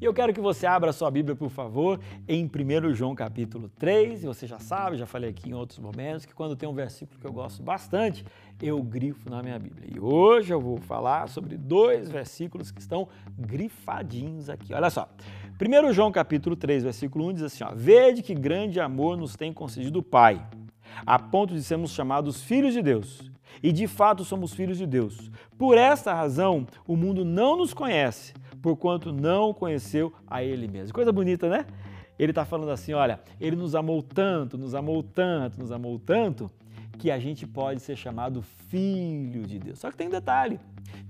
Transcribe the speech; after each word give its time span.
E 0.00 0.04
eu 0.06 0.14
quero 0.14 0.32
que 0.32 0.40
você 0.40 0.66
abra 0.66 0.94
sua 0.94 1.10
Bíblia, 1.10 1.36
por 1.36 1.50
favor, 1.50 2.00
em 2.26 2.46
1 2.46 2.94
João 2.94 3.14
capítulo 3.14 3.68
3. 3.78 4.22
E 4.22 4.26
você 4.26 4.46
já 4.46 4.58
sabe, 4.58 4.96
já 4.96 5.04
falei 5.04 5.28
aqui 5.28 5.50
em 5.50 5.52
outros 5.52 5.78
momentos, 5.78 6.24
que 6.24 6.34
quando 6.34 6.56
tem 6.56 6.66
um 6.66 6.72
versículo 6.72 7.20
que 7.20 7.26
eu 7.26 7.32
gosto 7.32 7.62
bastante, 7.62 8.24
eu 8.62 8.82
grifo 8.82 9.28
na 9.28 9.42
minha 9.42 9.58
Bíblia. 9.58 9.90
E 9.94 10.00
hoje 10.00 10.54
eu 10.54 10.60
vou 10.60 10.78
falar 10.78 11.28
sobre 11.28 11.58
dois 11.58 12.10
versículos 12.10 12.70
que 12.70 12.80
estão 12.80 13.08
grifadinhos 13.38 14.48
aqui. 14.48 14.72
Olha 14.72 14.88
só. 14.88 15.06
1 15.60 15.92
João 15.92 16.10
capítulo 16.10 16.56
3, 16.56 16.84
versículo 16.84 17.28
1 17.28 17.32
diz 17.34 17.42
assim: 17.42 17.64
ó, 17.64 17.72
Vede 17.74 18.22
que 18.22 18.34
grande 18.34 18.80
amor 18.80 19.18
nos 19.18 19.36
tem 19.36 19.52
concedido 19.52 19.98
o 19.98 20.02
Pai, 20.02 20.42
a 21.04 21.18
ponto 21.18 21.52
de 21.52 21.62
sermos 21.62 21.90
chamados 21.90 22.42
filhos 22.42 22.72
de 22.72 22.80
Deus. 22.80 23.30
E 23.62 23.70
de 23.70 23.86
fato 23.86 24.24
somos 24.24 24.54
filhos 24.54 24.78
de 24.78 24.86
Deus. 24.86 25.30
Por 25.58 25.76
esta 25.76 26.14
razão, 26.14 26.66
o 26.86 26.96
mundo 26.96 27.24
não 27.24 27.58
nos 27.58 27.74
conhece, 27.74 28.32
porquanto 28.60 29.12
não 29.12 29.52
conheceu 29.52 30.12
a 30.26 30.42
Ele 30.42 30.68
mesmo. 30.68 30.92
Coisa 30.92 31.12
bonita, 31.12 31.48
né? 31.48 31.66
Ele 32.18 32.32
está 32.32 32.44
falando 32.44 32.70
assim: 32.70 32.92
olha, 32.92 33.20
Ele 33.40 33.56
nos 33.56 33.74
amou 33.74 34.02
tanto, 34.02 34.58
nos 34.58 34.74
amou 34.74 35.02
tanto, 35.02 35.58
nos 35.58 35.72
amou 35.72 35.98
tanto, 35.98 36.50
que 36.98 37.10
a 37.10 37.18
gente 37.18 37.46
pode 37.46 37.80
ser 37.80 37.96
chamado 37.96 38.42
filho 38.42 39.46
de 39.46 39.58
Deus. 39.58 39.78
Só 39.78 39.90
que 39.90 39.96
tem 39.96 40.08
um 40.08 40.10
detalhe: 40.10 40.60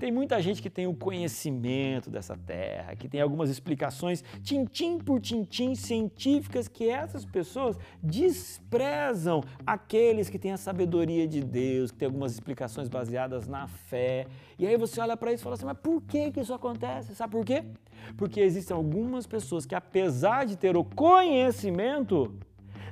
tem 0.01 0.11
muita 0.11 0.41
gente 0.41 0.63
que 0.63 0.71
tem 0.71 0.87
o 0.87 0.95
conhecimento 0.95 2.09
dessa 2.09 2.35
terra, 2.35 2.97
que 2.97 3.07
tem 3.07 3.21
algumas 3.21 3.51
explicações 3.51 4.25
tintim 4.43 4.97
por 4.97 5.21
tintim 5.21 5.75
científicas 5.75 6.67
que 6.67 6.89
essas 6.89 7.27
pessoas 7.27 7.79
desprezam 8.03 9.43
aqueles 9.67 10.31
que 10.31 10.39
têm 10.39 10.53
a 10.53 10.57
sabedoria 10.57 11.29
de 11.29 11.43
Deus, 11.43 11.91
que 11.91 11.99
tem 11.99 12.07
algumas 12.07 12.33
explicações 12.33 12.89
baseadas 12.89 13.47
na 13.47 13.67
fé. 13.67 14.27
E 14.59 14.67
aí 14.67 14.75
você 14.79 15.03
olha 15.03 15.19
para 15.19 15.35
isso 15.35 15.43
e 15.43 15.45
fala 15.45 15.55
assim: 15.55 15.67
mas 15.67 15.77
por 15.77 16.01
que, 16.01 16.31
que 16.31 16.41
isso 16.41 16.55
acontece? 16.55 17.15
Sabe 17.15 17.33
por 17.33 17.45
quê? 17.45 17.63
Porque 18.17 18.41
existem 18.41 18.75
algumas 18.75 19.27
pessoas 19.27 19.67
que, 19.67 19.75
apesar 19.75 20.47
de 20.47 20.57
ter 20.57 20.79
o 20.79 20.83
conhecimento, 20.83 22.35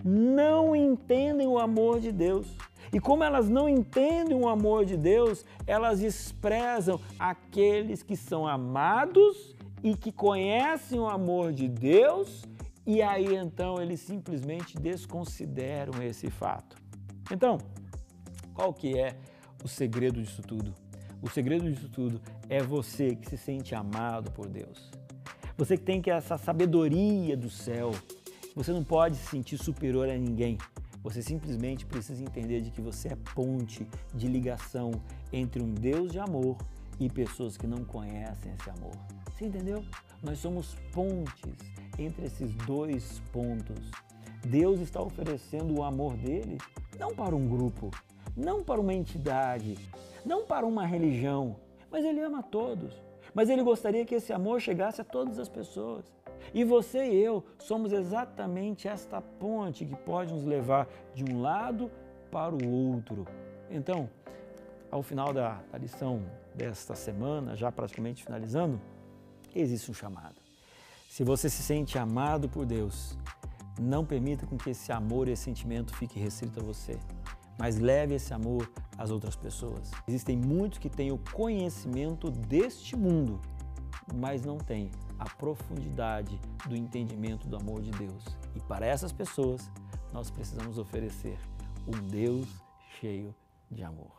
não 0.04 0.76
entendem 0.76 1.48
o 1.48 1.58
amor 1.58 2.00
de 2.00 2.12
Deus. 2.12 2.54
E 2.92 3.00
como 3.00 3.24
elas 3.24 3.48
não 3.48 3.68
entendem 3.68 4.36
o 4.36 4.48
amor 4.48 4.84
de 4.84 4.96
Deus, 4.96 5.44
elas 5.66 6.00
desprezam 6.00 7.00
aqueles 7.18 8.02
que 8.02 8.16
são 8.16 8.46
amados 8.46 9.54
e 9.82 9.94
que 9.94 10.10
conhecem 10.10 10.98
o 10.98 11.06
amor 11.06 11.52
de 11.52 11.68
Deus, 11.68 12.44
e 12.86 13.02
aí 13.02 13.36
então 13.36 13.80
eles 13.80 14.00
simplesmente 14.00 14.76
desconsideram 14.78 16.02
esse 16.02 16.30
fato. 16.30 16.76
Então, 17.30 17.58
qual 18.54 18.72
que 18.72 18.98
é 18.98 19.16
o 19.62 19.68
segredo 19.68 20.20
disso 20.22 20.42
tudo? 20.42 20.74
O 21.20 21.28
segredo 21.28 21.70
disso 21.70 21.88
tudo 21.88 22.20
é 22.48 22.62
você 22.62 23.14
que 23.14 23.28
se 23.28 23.36
sente 23.36 23.74
amado 23.74 24.30
por 24.30 24.48
Deus. 24.48 24.90
Você 25.56 25.76
que 25.76 25.82
tem 25.82 26.00
que 26.00 26.10
essa 26.10 26.38
sabedoria 26.38 27.36
do 27.36 27.50
céu. 27.50 27.90
Você 28.54 28.72
não 28.72 28.84
pode 28.84 29.16
se 29.16 29.26
sentir 29.26 29.58
superior 29.58 30.08
a 30.08 30.16
ninguém. 30.16 30.56
Você 31.02 31.22
simplesmente 31.22 31.86
precisa 31.86 32.22
entender 32.22 32.60
de 32.60 32.70
que 32.70 32.80
você 32.80 33.08
é 33.08 33.16
ponte 33.34 33.86
de 34.14 34.26
ligação 34.26 34.90
entre 35.32 35.62
um 35.62 35.72
Deus 35.72 36.12
de 36.12 36.18
amor 36.18 36.56
e 36.98 37.08
pessoas 37.08 37.56
que 37.56 37.66
não 37.66 37.84
conhecem 37.84 38.52
esse 38.52 38.70
amor. 38.70 38.96
Você 39.32 39.46
entendeu? 39.46 39.84
Nós 40.22 40.38
somos 40.38 40.74
pontes 40.92 41.54
entre 41.98 42.26
esses 42.26 42.52
dois 42.66 43.20
pontos. 43.32 43.90
Deus 44.44 44.80
está 44.80 45.00
oferecendo 45.00 45.78
o 45.78 45.82
amor 45.84 46.16
dele 46.16 46.58
não 46.98 47.14
para 47.14 47.34
um 47.34 47.48
grupo, 47.48 47.90
não 48.36 48.62
para 48.62 48.80
uma 48.80 48.94
entidade, 48.94 49.76
não 50.24 50.44
para 50.44 50.66
uma 50.66 50.84
religião, 50.84 51.56
mas 51.90 52.04
ele 52.04 52.20
ama 52.20 52.42
todos. 52.42 53.07
Mas 53.34 53.48
ele 53.48 53.62
gostaria 53.62 54.04
que 54.04 54.14
esse 54.14 54.32
amor 54.32 54.60
chegasse 54.60 55.00
a 55.00 55.04
todas 55.04 55.38
as 55.38 55.48
pessoas. 55.48 56.04
E 56.54 56.64
você 56.64 57.10
e 57.10 57.22
eu 57.22 57.44
somos 57.58 57.92
exatamente 57.92 58.88
esta 58.88 59.20
ponte 59.20 59.84
que 59.84 59.96
pode 59.96 60.32
nos 60.32 60.44
levar 60.44 60.88
de 61.14 61.24
um 61.24 61.40
lado 61.40 61.90
para 62.30 62.54
o 62.54 62.68
outro. 62.68 63.26
Então, 63.70 64.08
ao 64.90 65.02
final 65.02 65.32
da, 65.32 65.60
da 65.70 65.78
lição 65.78 66.22
desta 66.54 66.94
semana, 66.94 67.54
já 67.54 67.70
praticamente 67.70 68.24
finalizando, 68.24 68.80
existe 69.54 69.90
um 69.90 69.94
chamado. 69.94 70.36
Se 71.08 71.24
você 71.24 71.50
se 71.50 71.62
sente 71.62 71.98
amado 71.98 72.48
por 72.48 72.64
Deus, 72.64 73.16
não 73.78 74.04
permita 74.04 74.46
com 74.46 74.56
que 74.56 74.70
esse 74.70 74.90
amor 74.92 75.28
e 75.28 75.32
esse 75.32 75.42
sentimento 75.42 75.94
fique 75.94 76.18
restrito 76.18 76.60
a 76.60 76.62
você, 76.62 76.98
mas 77.58 77.78
leve 77.78 78.14
esse 78.14 78.32
amor 78.32 78.70
às 78.96 79.10
outras 79.10 79.36
pessoas. 79.36 79.90
Existem 80.06 80.36
muitos 80.36 80.78
que 80.78 80.88
têm 80.88 81.10
o 81.10 81.18
conhecimento 81.32 82.30
deste 82.30 82.96
mundo, 82.96 83.40
mas 84.14 84.44
não 84.44 84.58
têm 84.58 84.90
a 85.18 85.24
profundidade 85.24 86.40
do 86.66 86.76
entendimento 86.76 87.48
do 87.48 87.56
amor 87.56 87.82
de 87.82 87.90
Deus. 87.90 88.24
E 88.54 88.60
para 88.60 88.86
essas 88.86 89.12
pessoas, 89.12 89.70
nós 90.12 90.30
precisamos 90.30 90.78
oferecer 90.78 91.38
um 91.86 92.06
Deus 92.06 92.46
cheio 93.00 93.34
de 93.70 93.82
amor. 93.82 94.17